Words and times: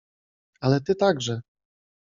—Ale 0.63 0.79
ty 0.83 0.95
także… 0.95 1.41